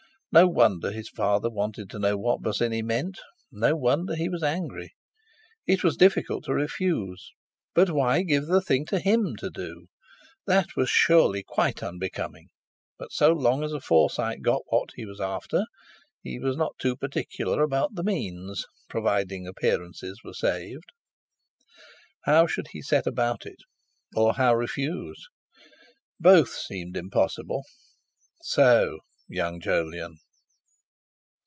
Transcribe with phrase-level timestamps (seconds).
[0.33, 3.19] No wonder his father wanted to know what Bosinney meant,
[3.51, 4.93] no wonder he was angry.
[5.67, 7.31] It was difficult to refuse!
[7.75, 9.87] But why give the thing to him to do?
[10.47, 12.47] That was surely quite unbecoming;
[12.97, 15.65] but so long as a Forsyte got what he was after,
[16.23, 20.93] he was not too particular about the means, provided appearances were saved.
[22.23, 23.59] How should he set about it,
[24.15, 25.27] or how refuse?
[26.21, 27.65] Both seemed impossible.
[28.41, 28.99] So,
[29.33, 30.17] young Jolyon!